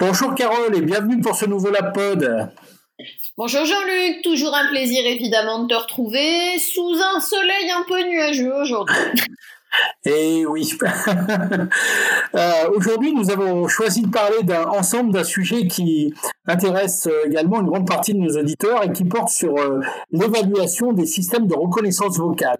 [0.00, 2.50] Bonjour Carole et bienvenue pour ce nouveau Lapod.
[3.36, 8.52] Bonjour Jean-Luc, toujours un plaisir évidemment de te retrouver sous un soleil un peu nuageux
[8.54, 8.96] aujourd'hui.
[10.04, 10.76] Et oui.
[12.34, 16.12] euh, Aujourd'hui, nous avons choisi de parler d'un ensemble d'un sujet qui
[16.46, 19.80] intéresse également une grande partie de nos auditeurs et qui porte sur euh,
[20.10, 22.58] l'évaluation des systèmes de reconnaissance vocale.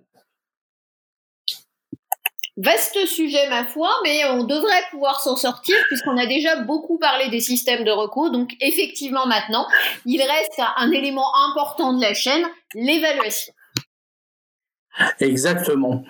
[2.56, 7.28] Vaste sujet, ma foi, mais on devrait pouvoir s'en sortir puisqu'on a déjà beaucoup parlé
[7.28, 8.30] des systèmes de recours.
[8.30, 9.66] Donc, effectivement, maintenant,
[10.04, 12.44] il reste un élément important de la chaîne,
[12.74, 13.52] l'évaluation.
[15.20, 16.02] Exactement.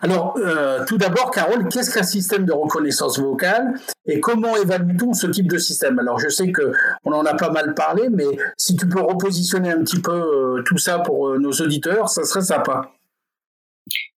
[0.00, 3.74] Alors, euh, tout d'abord, Carole, qu'est-ce qu'un système de reconnaissance vocale
[4.06, 5.98] et comment évalue-t-on ce type de système?
[5.98, 6.72] Alors, je sais que
[7.04, 10.62] on en a pas mal parlé, mais si tu peux repositionner un petit peu euh,
[10.64, 12.92] tout ça pour euh, nos auditeurs, ça serait sympa.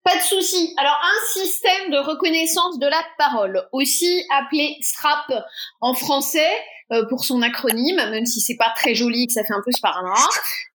[0.03, 0.75] Pas de souci.
[0.79, 5.45] Alors un système de reconnaissance de la parole, aussi appelé STRAP
[5.81, 6.51] en français
[6.93, 9.71] euh, pour son acronyme, même si c'est pas très joli, que ça fait un peu
[9.73, 10.31] sparadrap.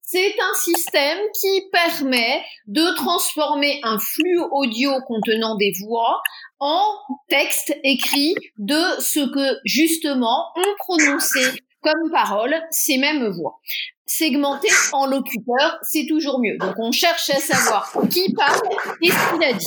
[0.08, 6.22] C'est un système qui permet de transformer un flux audio contenant des voix
[6.60, 6.84] en
[7.28, 13.60] texte écrit de ce que justement ont prononcé comme parole ces mêmes voix
[14.08, 16.58] segmenté en locuteurs, c'est toujours mieux.
[16.58, 18.62] Donc on cherche à savoir qui parle
[19.02, 19.66] et ce qu'il a dit.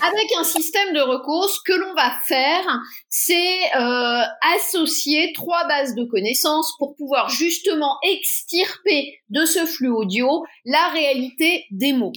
[0.00, 2.64] Avec un système de recours, ce que l'on va faire,
[3.08, 4.22] c'est euh,
[4.54, 11.64] associer trois bases de connaissances pour pouvoir justement extirper de ce flux audio la réalité
[11.70, 12.12] des mots.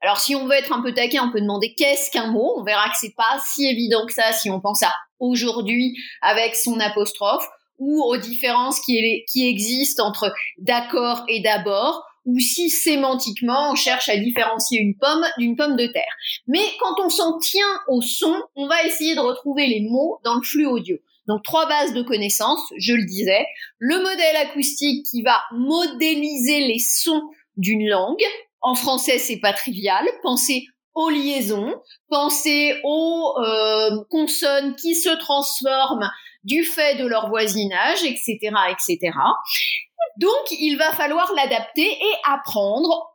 [0.00, 2.54] Alors si on veut être un peu taquin, on peut demander qu'est-ce qu'un mot.
[2.56, 6.54] On verra que c'est pas si évident que ça si on pense à aujourd'hui avec
[6.54, 7.46] son apostrophe
[7.78, 14.16] ou aux différences qui, existent entre d'accord et d'abord, ou si sémantiquement on cherche à
[14.16, 16.12] différencier une pomme d'une pomme de terre.
[16.46, 20.34] Mais quand on s'en tient au son, on va essayer de retrouver les mots dans
[20.34, 20.96] le flux audio.
[21.28, 23.46] Donc trois bases de connaissances, je le disais,
[23.78, 27.22] le modèle acoustique qui va modéliser les sons
[27.56, 28.22] d'une langue.
[28.60, 30.04] En français, c'est pas trivial.
[30.22, 31.74] Pensez aux liaisons,
[32.08, 36.10] pensez aux euh, consonnes qui se transforment
[36.46, 38.38] du fait de leur voisinage, etc.,
[38.70, 39.12] etc.
[40.18, 43.12] Donc, il va falloir l'adapter et apprendre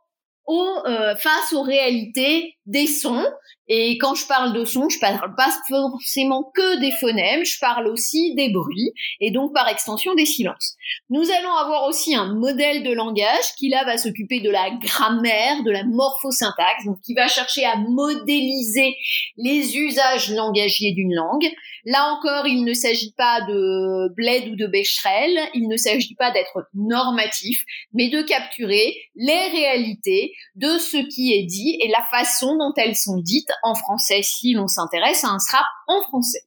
[0.48, 3.26] euh, face aux réalités des sons.
[3.74, 7.88] Et quand je parle de sons, je parle pas forcément que des phonèmes, je parle
[7.88, 10.76] aussi des bruits et donc par extension des silences.
[11.08, 15.62] Nous allons avoir aussi un modèle de langage qui là va s'occuper de la grammaire,
[15.62, 18.94] de la morphosyntaxe, donc qui va chercher à modéliser
[19.38, 21.48] les usages langagiers d'une langue.
[21.86, 26.30] Là encore, il ne s'agit pas de Bled ou de Becherel, il ne s'agit pas
[26.30, 32.56] d'être normatif, mais de capturer les réalités de ce qui est dit et la façon
[32.56, 36.42] dont elles sont dites en français si l'on s'intéresse à un strap en français.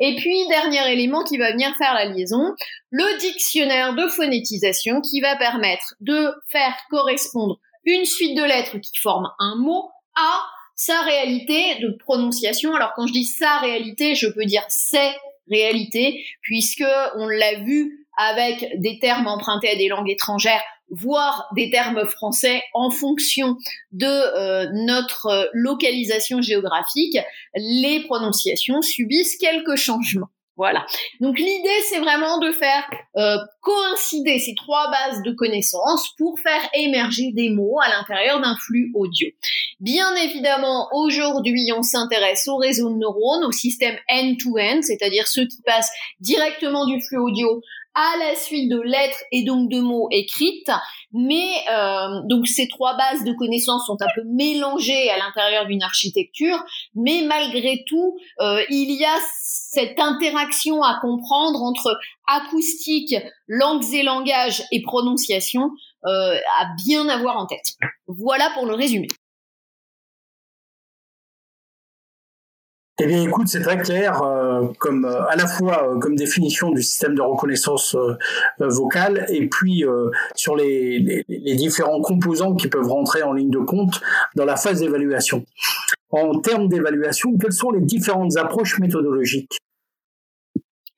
[0.00, 2.54] Et puis, dernier élément qui va venir faire la liaison,
[2.90, 8.98] le dictionnaire de phonétisation qui va permettre de faire correspondre une suite de lettres qui
[9.00, 10.42] forment un mot à
[10.74, 12.74] sa réalité de prononciation.
[12.74, 15.10] Alors quand je dis sa réalité, je peux dire ses
[15.50, 16.84] réalités, puisque
[17.16, 22.62] on l'a vu avec des termes empruntés à des langues étrangères, voire des termes français
[22.74, 23.56] en fonction
[23.92, 27.18] de euh, notre localisation géographique,
[27.54, 30.28] les prononciations subissent quelques changements.
[30.58, 30.84] Voilà.
[31.20, 36.68] Donc l'idée, c'est vraiment de faire euh, coïncider ces trois bases de connaissances pour faire
[36.74, 39.28] émerger des mots à l'intérieur d'un flux audio.
[39.78, 45.62] Bien évidemment, aujourd'hui, on s'intéresse au réseau de neurones, au système end-to-end, c'est-à-dire ceux qui
[45.64, 47.62] passent directement du flux audio
[47.98, 50.70] à la suite de lettres et donc de mots écrites.
[51.12, 55.82] Mais euh, donc ces trois bases de connaissances sont un peu mélangées à l'intérieur d'une
[55.82, 56.62] architecture,
[56.94, 61.98] mais malgré tout, euh, il y a cette interaction à comprendre entre
[62.28, 63.16] acoustique,
[63.48, 65.70] langues et langages et prononciation
[66.06, 67.74] euh, à bien avoir en tête.
[68.06, 69.08] Voilà pour le résumé.
[73.00, 76.70] Eh bien, écoute, c'est très clair, euh, comme euh, à la fois euh, comme définition
[76.70, 77.96] du système de reconnaissance
[78.58, 79.84] vocale, et puis
[80.34, 84.00] sur les, les, les, différents composants qui peuvent rentrer en ligne de compte
[84.34, 85.44] dans la phase d'évaluation.
[86.10, 89.58] En termes d'évaluation, quelles sont les différentes approches méthodologiques?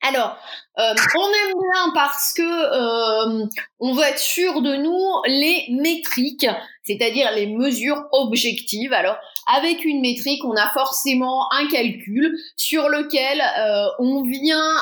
[0.03, 0.35] Alors,
[0.79, 3.45] euh, on aime bien parce que euh,
[3.79, 6.47] on veut être sûr de nous les métriques,
[6.83, 8.93] c'est-à-dire les mesures objectives.
[8.93, 9.17] Alors,
[9.55, 14.75] avec une métrique, on a forcément un calcul sur lequel euh, on vient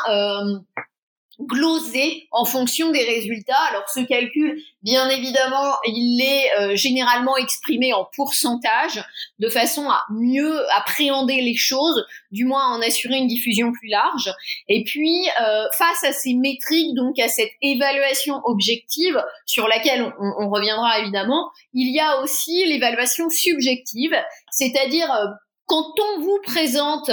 [1.40, 3.62] glosé en fonction des résultats.
[3.70, 9.04] Alors ce calcul, bien évidemment, il est euh, généralement exprimé en pourcentage
[9.40, 13.88] de façon à mieux appréhender les choses, du moins à en assurer une diffusion plus
[13.88, 14.34] large.
[14.68, 20.46] Et puis euh, face à ces métriques, donc à cette évaluation objective sur laquelle on,
[20.46, 24.16] on reviendra évidemment, il y a aussi l'évaluation subjective,
[24.52, 25.28] c'est-à-dire euh,
[25.70, 27.12] quand on vous présente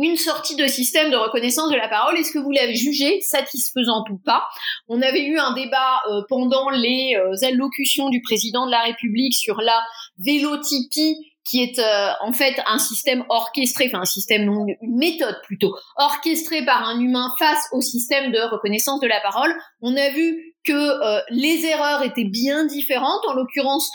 [0.00, 2.18] une sortie de système de reconnaissance de la parole.
[2.18, 4.44] Est-ce que vous l'avez jugée satisfaisante ou pas?
[4.88, 9.34] On avait eu un débat euh, pendant les euh, allocutions du président de la République
[9.34, 9.82] sur la
[10.18, 15.74] vélotypie qui est euh, en fait un système orchestré, enfin un système une méthode plutôt
[15.96, 19.52] orchestrée par un humain face au système de reconnaissance de la parole.
[19.80, 23.22] On a vu que les erreurs étaient bien différentes.
[23.26, 23.90] En l'occurrence,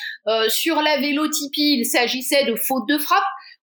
[0.50, 3.24] sur la vélotypie, il s'agissait de fautes de frappe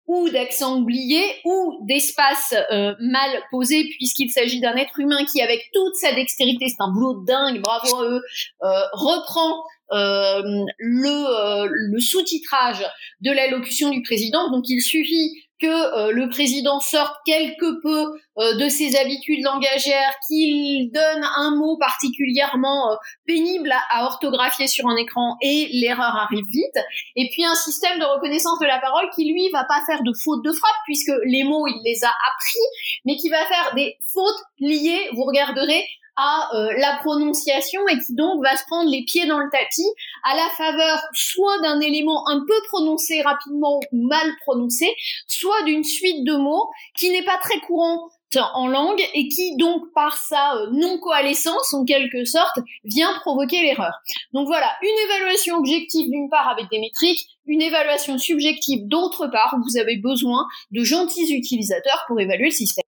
[0.09, 5.69] ou d'accent oublié ou d'espace euh, mal posé puisqu'il s'agit d'un être humain qui avec
[5.71, 8.21] toute sa dextérité, c'est un boulot dingue, bravo à eux,
[8.63, 12.83] euh, reprend euh, le, le sous-titrage
[13.21, 14.49] de l'allocution du président.
[14.49, 20.13] Donc il suffit que euh, le président sorte quelque peu euh, de ses habitudes langagères,
[20.27, 22.95] qu'il donne un mot particulièrement euh,
[23.25, 26.83] pénible à, orthographier sur un écran et l'erreur arrive vite.
[27.15, 30.11] Et puis un système de reconnaissance de la parole qui lui va pas faire de
[30.23, 33.97] fautes de frappe puisque les mots il les a appris, mais qui va faire des
[34.13, 35.83] fautes liées, vous regarderez,
[36.19, 39.87] à euh, la prononciation et qui donc va se prendre les pieds dans le tapis
[40.23, 44.93] à la faveur soit d'un élément un peu prononcé rapidement ou mal prononcé,
[45.27, 48.09] soit d'une suite de mots qui n'est pas très courant
[48.53, 53.93] en langue et qui donc par sa euh, non-coalescence en quelque sorte vient provoquer l'erreur.
[54.33, 59.55] Donc voilà, une évaluation objective d'une part avec des métriques, une évaluation subjective d'autre part
[59.57, 62.83] où vous avez besoin de gentils utilisateurs pour évaluer le système.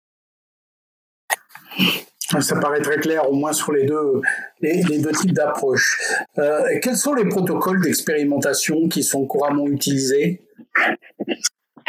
[2.41, 4.21] Ça paraît très clair, au moins sur les deux,
[4.61, 5.99] les, deux types d'approches.
[6.37, 10.41] Euh, quels sont les protocoles d'expérimentation qui sont couramment utilisés?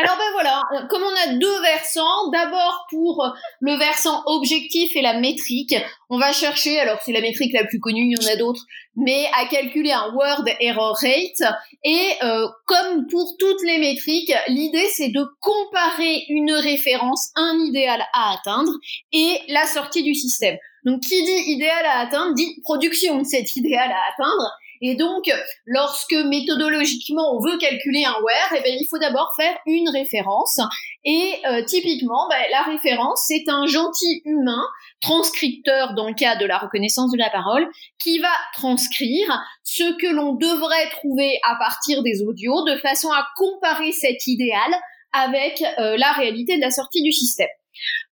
[0.01, 5.21] Alors ben voilà, comme on a deux versants, d'abord pour le versant objectif et la
[5.21, 5.75] métrique,
[6.09, 8.65] on va chercher, alors c'est la métrique la plus connue, il y en a d'autres,
[8.97, 11.55] mais à calculer un word error rate.
[11.85, 18.03] Et euh, comme pour toutes les métriques, l'idée c'est de comparer une référence, un idéal
[18.15, 18.73] à atteindre,
[19.13, 20.57] et la sortie du système.
[20.85, 24.51] Donc qui dit idéal à atteindre dit production de cet idéal à atteindre.
[24.83, 25.31] Et donc,
[25.67, 30.59] lorsque méthodologiquement on veut calculer un where, eh bien, il faut d'abord faire une référence.
[31.05, 34.63] Et euh, typiquement, ben, la référence, c'est un gentil humain,
[35.03, 37.69] transcripteur dans le cas de la reconnaissance de la parole,
[37.99, 43.27] qui va transcrire ce que l'on devrait trouver à partir des audios de façon à
[43.37, 44.75] comparer cet idéal
[45.13, 47.49] avec euh, la réalité de la sortie du système.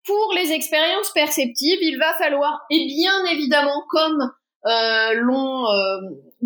[0.05, 4.31] Pour les expériences perceptives, il va falloir, et bien évidemment, comme
[4.67, 6.01] euh, euh,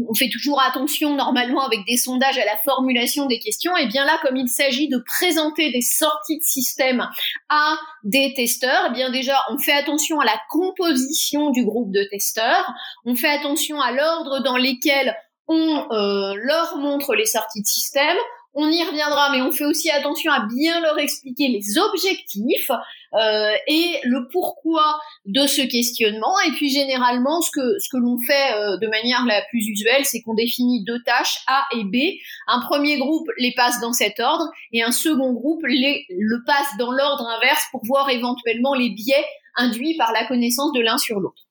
[0.09, 3.75] on fait toujours attention normalement avec des sondages à la formulation des questions.
[3.77, 7.07] Et bien là, comme il s'agit de présenter des sorties de système
[7.49, 12.03] à des testeurs, eh bien déjà, on fait attention à la composition du groupe de
[12.09, 12.71] testeurs.
[13.05, 15.15] On fait attention à l'ordre dans lequel
[15.47, 18.17] on euh, leur montre les sorties de système.
[18.53, 22.69] On y reviendra, mais on fait aussi attention à bien leur expliquer les objectifs
[23.13, 26.33] euh, et le pourquoi de ce questionnement.
[26.47, 30.03] Et puis généralement, ce que ce que l'on fait euh, de manière la plus usuelle,
[30.05, 32.17] c'est qu'on définit deux tâches A et B.
[32.47, 36.77] Un premier groupe les passe dans cet ordre et un second groupe les le passe
[36.77, 39.25] dans l'ordre inverse pour voir éventuellement les biais
[39.55, 41.43] induits par la connaissance de l'un sur l'autre.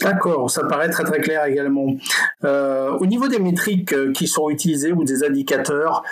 [0.00, 1.88] D'accord, ça paraît très très clair également.
[2.44, 6.02] Euh, au niveau des métriques euh, qui sont utilisées ou des indicateurs,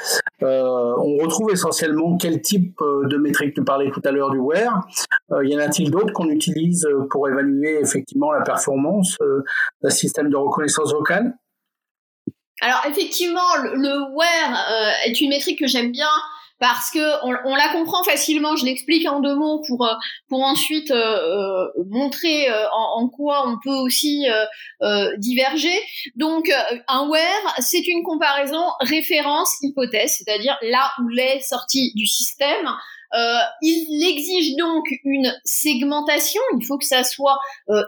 [0.43, 4.69] euh, on retrouve essentiellement quel type de métriques Tu parlais tout à l'heure du WER.
[5.43, 9.17] y en a-t-il d'autres qu'on utilise pour évaluer effectivement la performance
[9.83, 11.35] d'un système de reconnaissance vocale?
[12.61, 16.11] Alors effectivement, le, WER est une métrique que j'aime bien
[16.59, 18.57] parce que on, la comprend facilement.
[18.57, 19.95] Je l'explique en deux mots pour euh,
[20.29, 24.27] pour ensuite euh, euh, montrer en, en, quoi on peut aussi
[25.19, 25.81] diverger.
[26.17, 26.51] Donc
[26.89, 32.69] un where, c'est une comparaison référence hypothèse, c'est-à-dire là où l'est sorti du système.
[33.15, 36.43] Euh, il exige donc une segmentation.
[36.59, 37.39] Il faut que ça soit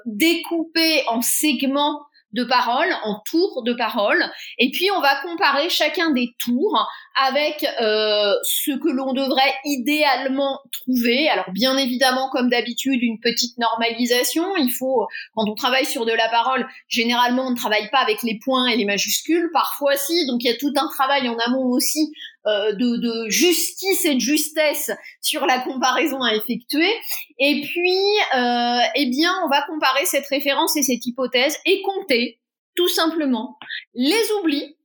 [0.06, 2.00] découpé en segments
[2.32, 4.24] de paroles, en tours de paroles,
[4.58, 6.86] et puis on va comparer chacun des tours
[7.20, 11.28] avec euh, ce que l'on devrait idéalement trouver.
[11.28, 14.56] Alors bien évidemment, comme d'habitude, une petite normalisation.
[14.56, 18.22] Il faut, quand on travaille sur de la parole, généralement on ne travaille pas avec
[18.22, 21.36] les points et les majuscules, parfois si, donc il y a tout un travail en
[21.38, 22.12] amont aussi
[22.46, 26.90] euh, de, justice et de justesse sur la comparaison à effectuer.
[27.38, 27.98] Et puis,
[28.34, 32.40] euh, eh bien, on va comparer cette référence et cette hypothèse et compter
[32.76, 33.58] tout simplement
[33.94, 34.76] les oublis.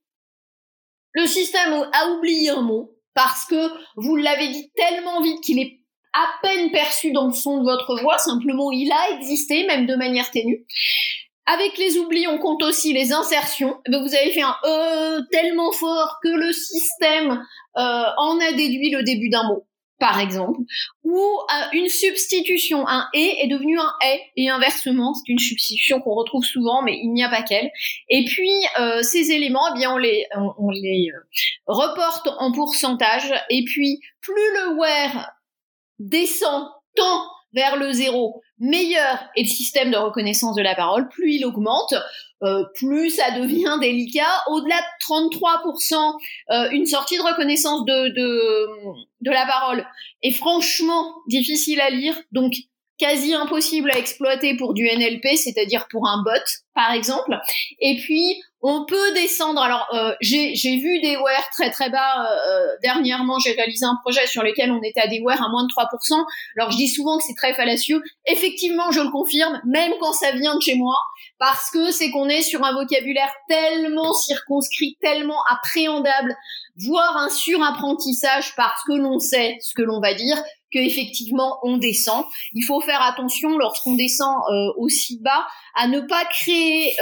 [1.14, 5.80] Le système a oublié un mot parce que vous l'avez dit tellement vite qu'il est
[6.12, 9.96] à peine perçu dans le son de votre voix, simplement il a existé, même de
[9.96, 10.66] manière ténue.
[11.48, 13.78] Avec les oublis, on compte aussi les insertions.
[13.86, 17.44] Eh ben, vous avez fait un e tellement fort que le système
[17.78, 19.68] euh, en a déduit le début d'un mot,
[20.00, 20.60] par exemple.
[21.04, 26.02] Ou euh, une substitution, un et est devenu un est, et inversement, c'est une substitution
[26.02, 27.70] qu'on retrouve souvent, mais il n'y a pas qu'elle.
[28.10, 31.12] Et puis, euh, ces éléments, eh bien, on les, on, les
[31.68, 35.30] reporte en pourcentage, et puis, plus le where
[36.00, 41.36] descend tant vers le zéro, meilleur est le système de reconnaissance de la parole, plus
[41.36, 41.94] il augmente,
[42.44, 44.44] euh, plus ça devient délicat.
[44.48, 46.18] Au-delà de 33%,
[46.52, 48.68] euh, une sortie de reconnaissance de, de,
[49.22, 49.86] de la parole
[50.22, 52.54] est franchement difficile à lire, donc
[52.98, 56.32] quasi impossible à exploiter pour du NLP, c'est-à-dire pour un bot,
[56.74, 57.38] par exemple.
[57.80, 59.62] Et puis, on peut descendre.
[59.62, 62.25] Alors, euh, j'ai vu des WER très très bas.
[62.25, 65.50] Euh, euh, dernièrement, j'ai réalisé un projet sur lequel on était à des WER à
[65.50, 66.25] moins de 3%.
[66.57, 68.01] Alors, je dis souvent que c'est très fallacieux.
[68.25, 70.95] Effectivement, je le confirme, même quand ça vient de chez moi,
[71.38, 76.36] parce que c'est qu'on est sur un vocabulaire tellement circonscrit, tellement appréhendable,
[76.75, 80.41] voire un surapprentissage parce que l'on sait ce que l'on va dire,
[80.72, 82.25] qu'effectivement on descend.
[82.53, 84.36] Il faut faire attention lorsqu'on descend
[84.77, 85.45] aussi bas
[85.75, 86.95] à ne pas créer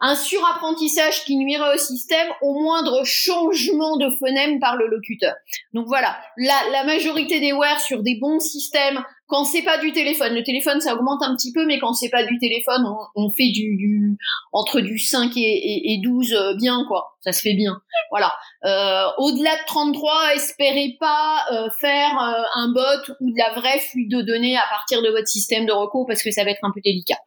[0.00, 5.34] un surapprentissage qui nuirait au système au moindre changement de phonème par le locuteur.
[5.72, 9.92] Donc voilà, la, la majorité des WER sur des bons systèmes, quand c'est pas du
[9.92, 13.30] téléphone, le téléphone ça augmente un petit peu, mais quand c'est pas du téléphone, on,
[13.30, 14.16] fait du, du,
[14.52, 17.78] entre du 5 et, et, 12 euh, bien quoi, ça se fait bien.
[18.10, 18.32] Voilà.
[18.64, 22.18] Euh, Au-delà de 33, espérez pas euh, faire
[22.54, 25.72] un bot ou de la vraie fuite de données à partir de votre système de
[25.72, 27.18] recours parce que ça va être un peu délicat.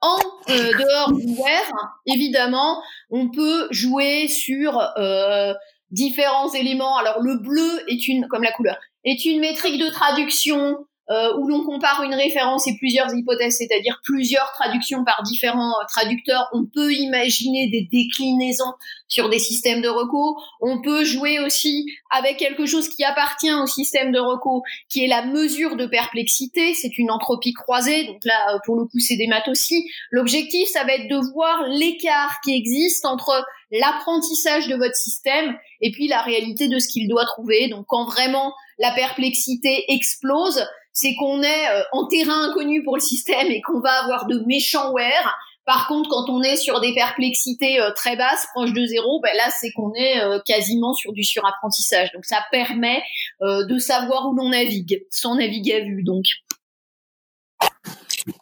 [0.00, 0.18] En
[0.50, 1.64] euh, dehors du web,
[2.06, 5.54] évidemment, on peut jouer sur euh,
[5.90, 6.96] différents éléments.
[6.96, 11.48] Alors le bleu est une, comme la couleur, est une métrique de traduction euh, où
[11.48, 16.48] l'on compare une référence et plusieurs hypothèses, c'est-à-dire plusieurs traductions par différents euh, traducteurs.
[16.54, 18.72] On peut imaginer des déclinaisons
[19.06, 20.42] sur des systèmes de recours.
[20.62, 25.08] On peut jouer aussi avec quelque chose qui appartient au système de recours, qui est
[25.08, 26.72] la mesure de perplexité.
[26.72, 29.86] C'est une entropie croisée, donc là, euh, pour le coup, c'est des maths aussi.
[30.10, 35.90] L'objectif, ça va être de voir l'écart qui existe entre l'apprentissage de votre système et
[35.90, 37.68] puis la réalité de ce qu'il doit trouver.
[37.68, 43.02] Donc quand vraiment la perplexité explose, c'est qu'on est euh, en terrain inconnu pour le
[43.02, 45.36] système et qu'on va avoir de méchants wear.
[45.66, 49.34] Par contre, quand on est sur des perplexités euh, très basses, proches de zéro, ben
[49.36, 52.12] là, c'est qu'on est euh, quasiment sur du surapprentissage.
[52.12, 53.02] Donc, ça permet
[53.42, 56.24] de savoir où l'on navigue, sans naviguer à vue, donc.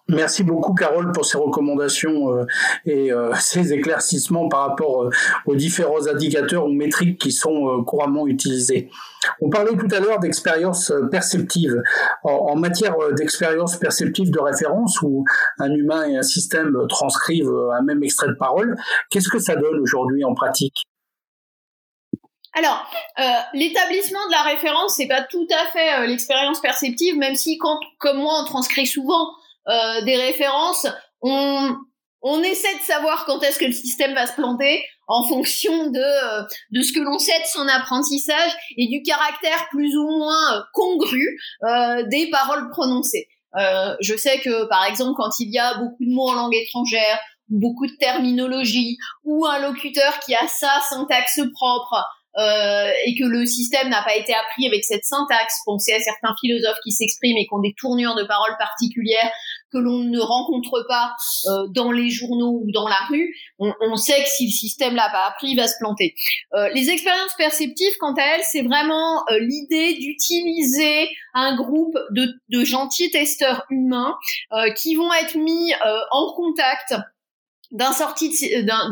[0.09, 2.45] Merci beaucoup Carole pour ces recommandations euh,
[2.85, 5.11] et euh, ces éclaircissements par rapport euh,
[5.47, 8.91] aux différents indicateurs ou métriques qui sont couramment utilisés.
[9.41, 11.81] On parlait tout à l'heure d'expérience perceptive.
[12.25, 15.25] En, matière d'expérience perceptive de référence où
[15.59, 18.77] un humain et un système transcrivent un même extrait de parole,
[19.11, 20.87] qu'est-ce que ça donne aujourd'hui en pratique?
[22.55, 22.85] Alors,
[23.55, 28.41] l'établissement de la référence, c'est pas tout à fait l'expérience perceptive, même si, comme moi,
[28.43, 29.31] on transcrit souvent
[29.69, 30.87] euh, des références,
[31.21, 31.77] on,
[32.23, 35.99] on essaie de savoir quand est-ce que le système va se planter en fonction de,
[35.99, 40.57] euh, de ce que l'on sait de son apprentissage et du caractère plus ou moins
[40.57, 43.29] euh, congru euh, des paroles prononcées.
[43.59, 46.55] Euh, je sais que par exemple quand il y a beaucoup de mots en langue
[46.55, 52.03] étrangère, beaucoup de terminologie, ou un locuteur qui a sa syntaxe propre,
[52.39, 55.61] euh, et que le système n'a pas été appris avec cette syntaxe.
[55.65, 59.31] Pensez à certains philosophes qui s'expriment et qui ont des tournures de paroles particulières
[59.73, 61.15] que l'on ne rencontre pas
[61.47, 63.35] euh, dans les journaux ou dans la rue.
[63.59, 66.15] On, sait que si le système l'a pas appris, il va se planter.
[66.55, 72.65] Euh, les expériences perceptives, quant à elles, c'est vraiment euh, l'idée d'utiliser un groupe de,
[72.65, 74.17] gentils testeurs humains
[74.77, 75.73] qui vont être mis
[76.11, 76.95] en contact
[77.93, 78.31] sortie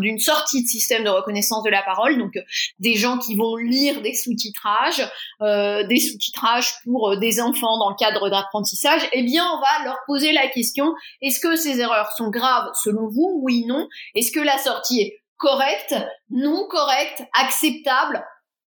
[0.00, 2.42] d'une sortie de système de reconnaissance de la parole, donc euh,
[2.78, 5.08] des gens qui vont lire des sous-titrages,
[5.42, 9.84] euh, des sous-titrages pour euh, des enfants dans le cadre d'apprentissage, eh bien on va
[9.84, 13.40] leur poser la question est-ce que ces erreurs sont graves selon vous?
[13.42, 13.88] Oui, non.
[14.14, 15.94] Est-ce que la sortie est correcte,
[16.30, 18.24] non correcte, acceptable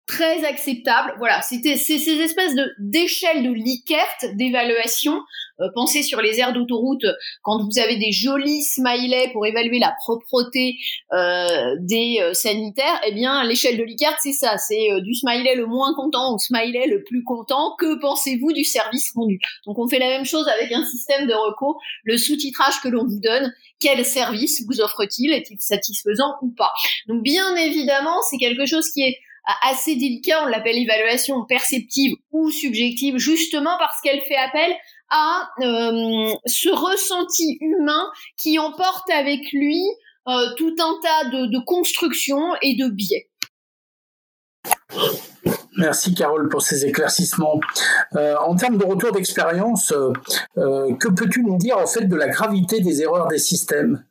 [0.08, 1.14] très acceptable.
[1.18, 5.20] Voilà, c'était ces espèces de d'échelles de Likert d'évaluation.
[5.60, 7.04] Euh, pensez sur les aires d'autoroute
[7.42, 10.76] quand vous avez des jolis smileys pour évaluer la propreté
[11.12, 13.00] euh, des euh, sanitaires.
[13.06, 16.86] Eh bien, l'échelle de Likert, c'est ça, c'est du smiley le moins content au smiley
[16.86, 17.76] le plus content.
[17.78, 19.38] Que pensez-vous du service rendu?
[19.66, 21.78] Donc, on fait la même chose avec un système de recours.
[22.04, 25.32] Le sous-titrage que l'on vous donne, quel service vous offre-t-il?
[25.32, 26.72] Est-il satisfaisant ou pas?
[27.08, 29.18] Donc, bien évidemment, c'est quelque chose qui est
[29.62, 34.74] assez délicat, on l'appelle évaluation perceptive ou subjective, justement parce qu'elle fait appel
[35.10, 39.82] à euh, ce ressenti humain qui emporte avec lui
[40.28, 43.30] euh, tout un tas de, constructions et de biais.
[45.78, 47.60] Merci Carole pour ces éclaircissements.
[48.16, 49.94] Euh, en termes de retour d'expérience,
[50.56, 54.04] que peux-tu nous dire en fait de la gravité des erreurs des systèmes?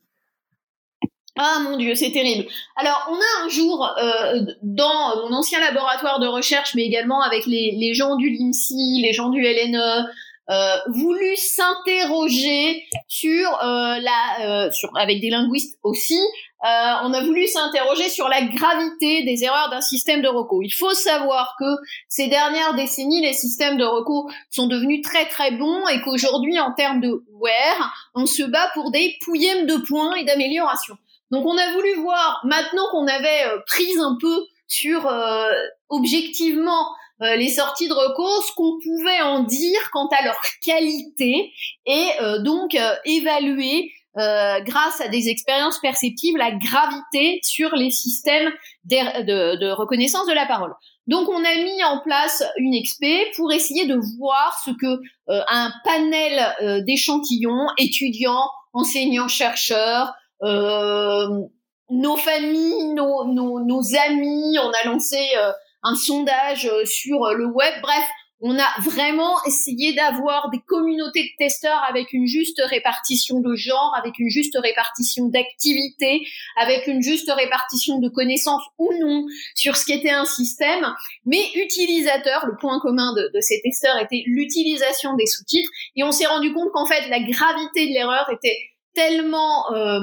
[1.37, 2.47] Ah mon Dieu, c'est terrible.
[2.75, 7.45] Alors, on a un jour, euh, dans mon ancien laboratoire de recherche, mais également avec
[7.45, 10.07] les, gens du LIMSI, les gens du LNE,
[10.49, 16.19] euh, voulu s'interroger sur euh, la, sur, avec des linguistes aussi,
[16.63, 20.63] on a voulu s'interroger sur la gravité des erreurs d'un système de recours.
[20.63, 21.65] Il faut savoir que
[22.09, 26.73] ces dernières décennies, les systèmes de recours sont devenus très très bons et qu'aujourd'hui, en
[26.73, 30.97] termes de wear, on se bat pour des pouillèmes de points et d'amélioration.
[31.31, 35.51] Donc on a voulu voir, maintenant qu'on avait euh, pris un peu sur euh,
[35.89, 36.87] objectivement
[37.21, 41.51] euh, les sorties de recours, ce qu'on pouvait en dire quant à leur qualité
[41.85, 42.09] et
[42.43, 48.51] donc évaluer grâce à des expériences perceptives la gravité sur les systèmes
[48.85, 50.73] de, de, reconnaissance de la parole.
[51.05, 55.71] Donc on a mis en place une XP pour essayer de voir ce que un
[55.83, 65.51] panel d'échantillons, étudiants, enseignants, chercheurs, nos familles, nos, nos, nos, amis, on a lancé euh,
[65.83, 68.05] un sondage euh, sur le web, bref,
[68.39, 73.95] on a vraiment essayé d'avoir des communautés de testeurs avec une juste répartition de genre,
[73.97, 76.21] avec une juste répartition d'activités,
[76.55, 79.25] avec une juste répartition de connaissances ou non
[79.55, 80.85] sur ce qu'était un système,
[81.25, 86.11] mais utilisateur, le point commun de, de ces testeurs était l'utilisation des sous-titres, et on
[86.11, 88.57] s'est rendu compte qu'en fait la gravité de l'erreur était
[88.97, 89.99] tellement euh,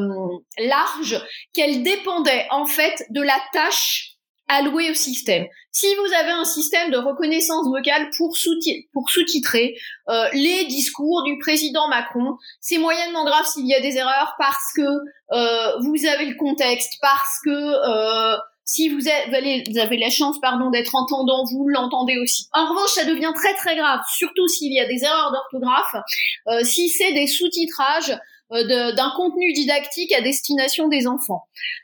[0.57, 1.21] large
[1.53, 4.13] qu'elle dépendait en fait de la tâche
[4.47, 5.47] allouée au système.
[5.73, 9.75] Si vous avez un système de reconnaissance vocale pour, sous-titrer
[10.09, 14.73] euh, les discours du président Macron, c'est moyennement grave s'il y a des erreurs parce
[14.77, 20.40] que euh, vous avez le contexte, parce que si vous avez, vous avez la chance
[20.40, 22.47] pardon d'être entendant, vous l'entendez aussi.
[22.53, 25.97] En revanche, ça devient très très grave, surtout s'il y a des erreurs d'orthographe,
[26.62, 28.16] si c'est des sous-titrages euh,
[28.50, 31.42] d'un contenu didactique à destination des enfants.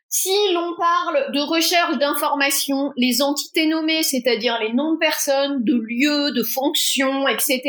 [0.09, 5.75] Si l'on parle de recherche d'informations, les entités nommées, c'est-à-dire les noms de personnes, de
[5.75, 7.61] lieux, de fonctions, etc.,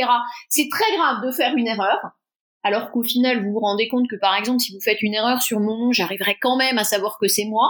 [0.49, 1.99] c'est très grave de faire une erreur
[2.63, 5.41] alors qu'au final vous vous rendez compte que par exemple si vous faites une erreur
[5.41, 7.69] sur mon nom, j'arriverai quand même à savoir que c'est moi,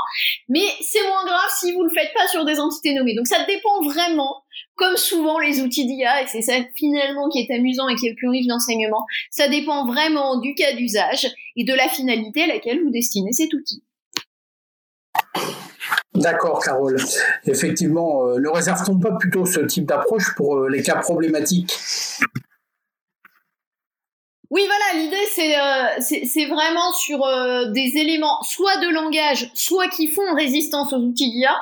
[0.49, 3.15] mais c'est moins grave si vous le faites pas sur des entités nommées.
[3.15, 4.43] Donc ça dépend vraiment,
[4.75, 8.12] comme souvent les outils d'IA, et c'est ça finalement qui est amusant et qui est
[8.12, 12.47] le plus riche d'enseignement, ça dépend vraiment du cas d'usage et de la finalité à
[12.47, 13.84] laquelle vous destinez cet outil.
[16.13, 16.97] D'accord, Carole.
[17.45, 21.80] Effectivement, euh, ne réserve-t-on pas plutôt ce type d'approche pour euh, les cas problématiques?
[24.52, 29.88] Oui, voilà, l'idée c'est euh, c'est vraiment sur euh, des éléments soit de langage, soit
[29.88, 31.56] qui font résistance aux outils d'IA,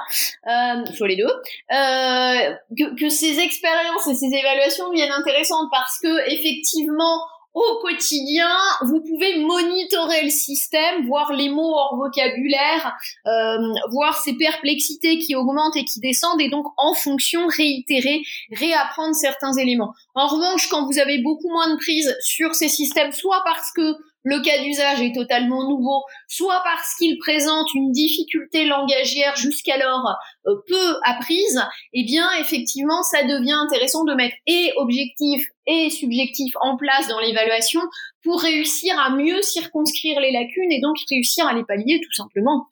[0.47, 5.99] euh, soit les deux, euh, que, que ces expériences et ces évaluations deviennent intéressantes parce
[5.99, 7.21] que effectivement
[7.59, 8.49] au quotidien,
[8.81, 12.95] vous pouvez monitorer le système, voir les mots hors vocabulaire,
[13.27, 13.57] euh,
[13.91, 19.53] voir ces perplexités qui augmentent et qui descendent, et donc en fonction réitérer, réapprendre certains
[19.53, 19.93] éléments.
[20.15, 23.95] En revanche, quand vous avez beaucoup moins de prise sur ces systèmes, soit parce que
[24.23, 30.15] le cas d'usage est totalement nouveau, soit parce qu'il présente une difficulté langagière jusqu'alors
[30.47, 31.61] euh, peu apprise,
[31.93, 37.19] eh bien effectivement ça devient intéressant de mettre et objectif et subjectif en place dans
[37.19, 37.81] l'évaluation
[38.23, 42.67] pour réussir à mieux circonscrire les lacunes et donc réussir à les pallier tout simplement.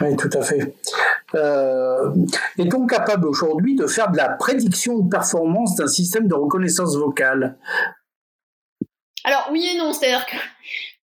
[0.00, 0.74] Oui, tout à fait.
[1.34, 2.10] Euh,
[2.58, 7.58] Est-on capable aujourd'hui de faire de la prédiction de performance d'un système de reconnaissance vocale?
[9.24, 10.36] Alors oui et non, c'est-à-dire que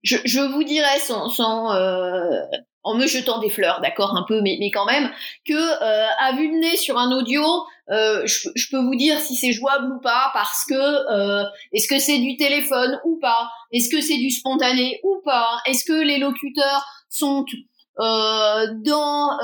[0.02, 2.40] je, vous dirais sans, euh,
[2.82, 5.10] en me jetant des fleurs, d'accord, un peu, mais, mais quand même,
[5.46, 7.42] que euh, à vue de nez sur un audio,
[7.90, 12.18] euh, je, peux vous dire si c'est jouable ou pas, parce que est-ce que c'est
[12.18, 16.86] du téléphone ou pas, est-ce que c'est du spontané ou pas, est-ce que les locuteurs
[17.08, 17.44] sont
[17.98, 19.38] dans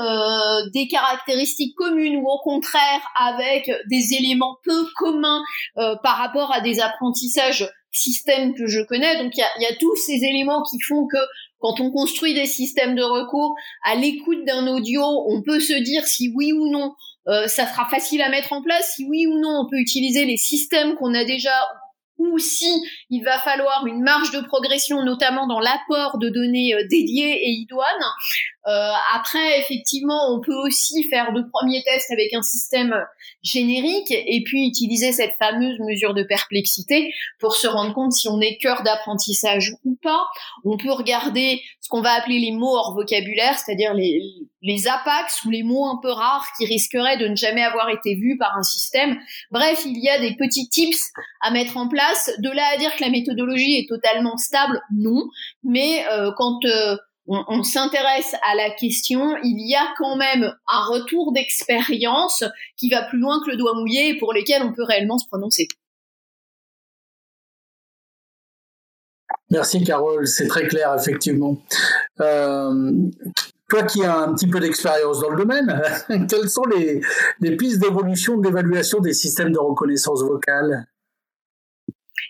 [0.71, 5.43] des caractéristiques communes ou au contraire avec des éléments peu communs
[5.75, 9.21] par rapport à des apprentissages systèmes que je connais.
[9.23, 11.17] Donc il y a, y a tous ces éléments qui font que
[11.59, 16.05] quand on construit des systèmes de recours, à l'écoute d'un audio, on peut se dire
[16.05, 16.93] si oui ou non
[17.27, 20.25] euh, ça sera facile à mettre en place, si oui ou non on peut utiliser
[20.25, 21.55] les systèmes qu'on a déjà
[22.17, 22.69] ou si
[23.09, 27.49] il va falloir une marge de progression, notamment dans l'apport de données euh, dédiées et
[27.49, 27.85] idoines.
[28.67, 32.95] Euh, après, effectivement, on peut aussi faire de premiers tests avec un système
[33.43, 38.41] générique et puis utiliser cette fameuse mesure de perplexité pour se rendre compte si on
[38.41, 40.25] est cœur d'apprentissage ou pas.
[40.63, 44.19] On peut regarder ce qu'on va appeler les mots hors vocabulaire, c'est-à-dire les,
[44.63, 44.87] les
[45.45, 48.57] ou les mots un peu rares qui risqueraient de ne jamais avoir été vus par
[48.57, 49.17] un système.
[49.51, 52.31] Bref, il y a des petits tips à mettre en place.
[52.39, 55.27] De là à dire que la méthodologie est totalement stable, non.
[55.63, 56.97] Mais euh, quand euh,
[57.27, 62.43] on, s'intéresse à la question, il y a quand même un retour d'expérience
[62.77, 65.27] qui va plus loin que le doigt mouillé et pour lesquels on peut réellement se
[65.27, 65.67] prononcer.
[69.49, 71.57] Merci Carole, c'est très clair effectivement.
[72.19, 72.91] Euh,
[73.69, 75.81] toi qui as un petit peu d'expérience dans le domaine,
[76.29, 77.01] quelles sont les,
[77.41, 80.87] les pistes d'évolution de l'évaluation des systèmes de reconnaissance vocale?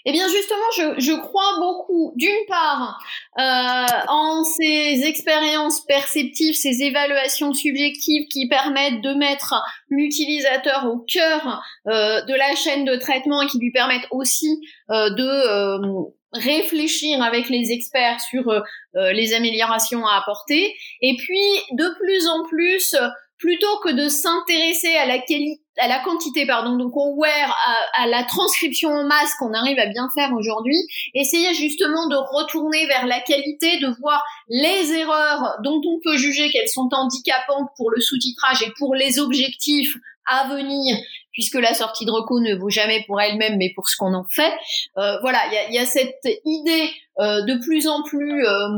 [0.07, 2.99] Eh bien justement, je, crois beaucoup, d'une part,
[3.39, 9.55] euh, en ces expériences perceptives, ces évaluations subjectives qui permettent de mettre
[9.89, 15.09] l'utilisateur au cœur euh, de la chaîne de traitement et qui lui permettent aussi euh,
[15.09, 18.61] de réfléchir avec les experts sur
[18.93, 20.75] les améliorations à apporter.
[21.01, 21.39] Et puis,
[21.71, 22.93] de plus en plus,
[23.37, 27.55] plutôt que de s'intéresser à la qualité à la quantité, pardon, donc au wear,
[27.95, 30.77] à, la transcription en masse qu'on arrive à bien faire aujourd'hui,
[31.13, 36.49] essayer justement de retourner vers la qualité, de voir les erreurs dont on peut juger
[36.49, 40.97] qu'elles sont handicapantes pour le sous-titrage et pour les objectifs à venir,
[41.31, 44.25] puisque la sortie de recours ne vaut jamais pour elle-même, mais pour ce qu'on en
[44.29, 44.53] fait.
[44.97, 48.69] Euh, voilà, il y a, cette idée euh, de plus en plus euh,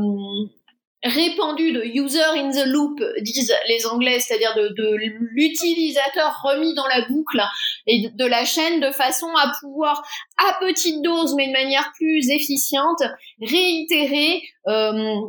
[1.04, 4.96] répandu de user in the loop, disent les Anglais, c'est-à-dire de,
[5.34, 7.40] l'utilisateur remis dans la boucle
[7.86, 10.02] et de, la chaîne de façon à pouvoir,
[10.38, 13.02] à petite dose, mais de manière plus efficiente,
[13.40, 15.20] réitérer euh,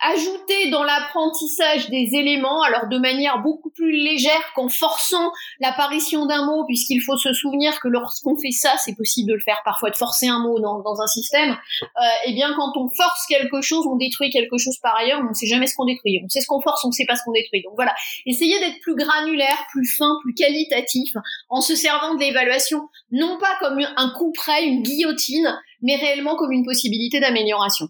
[0.00, 6.44] ajouter dans l'apprentissage des éléments, alors de manière beaucoup plus légère qu'en forçant l'apparition d'un
[6.44, 9.90] mot, puisqu'il faut se souvenir que lorsqu'on fait ça, c'est possible de le faire parfois,
[9.90, 13.26] de forcer un mot dans, dans un système, euh, et eh bien quand on force
[13.26, 16.20] quelque chose, on détruit quelque chose par ailleurs, on ne sait jamais ce qu'on détruit.
[16.24, 17.62] On sait ce qu'on force, on ne sait pas ce qu'on détruit.
[17.62, 17.94] Donc voilà,
[18.26, 21.14] essayez d'être plus granulaire, plus fin, plus qualitatif,
[21.48, 26.36] en se servant de l'évaluation, non pas comme un coup près, une guillotine, mais réellement
[26.36, 27.88] comme une possibilité d'amélioration.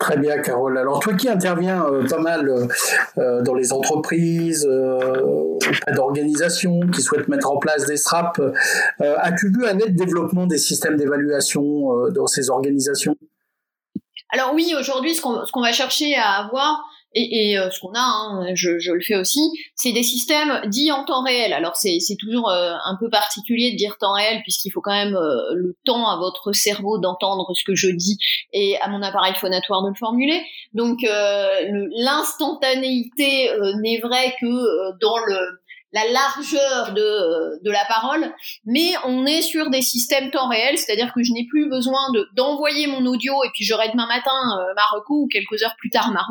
[0.00, 0.78] Très bien, Carole.
[0.78, 2.66] Alors, toi qui interviens euh, pas mal euh,
[3.18, 8.40] euh, dans les entreprises, auprès d'organisations qui souhaitent mettre en place des SRAP,
[8.98, 13.14] as-tu vu un net développement des systèmes d'évaluation dans ces organisations?
[14.30, 16.82] Alors oui, aujourd'hui, ce qu'on va chercher à avoir,
[17.12, 19.40] et, et euh, ce qu'on a, hein, je, je, le fais aussi,
[19.74, 21.52] c'est des systèmes dits en temps réel.
[21.52, 25.16] Alors c'est toujours euh, un peu particulier de dire temps réel puisqu'il faut quand même
[25.16, 28.16] euh, le temps à votre cerveau d'entendre ce que je dis
[28.52, 30.40] et à mon appareil phonatoire de le formuler.
[30.72, 34.46] Donc l'instantanéité n'est vrai que
[35.00, 35.60] dans le
[35.92, 38.32] la largeur de, de la parole,
[38.64, 42.28] mais on est sur des systèmes temps réel, c'est-à-dire que je n'ai plus besoin de
[42.34, 46.12] d'envoyer mon audio et puis j'aurai demain matin euh, ma ou quelques heures plus tard
[46.12, 46.24] ma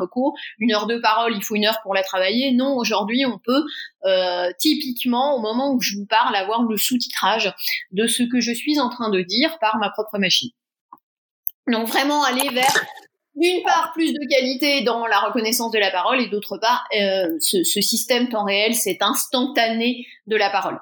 [0.58, 2.52] une heure de parole, il faut une heure pour la travailler.
[2.52, 3.64] Non, aujourd'hui on peut
[4.04, 7.52] euh, typiquement au moment où je vous parle avoir le sous-titrage
[7.92, 10.50] de ce que je suis en train de dire par ma propre machine.
[11.70, 12.84] Donc vraiment aller vers
[13.40, 17.36] d'une part plus de qualité dans la reconnaissance de la parole et d'autre part euh,
[17.40, 20.78] ce, système temps réel, cet instantané de la parole.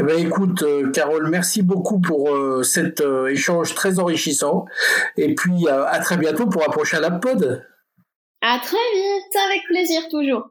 [0.00, 4.66] Eh ben, écoute, euh, Carole, merci beaucoup pour euh, cet échange très enrichissant.
[5.16, 7.66] Et puis, à très bientôt pour approcher à la pod.
[8.40, 10.50] À très vite, avec plaisir toujours.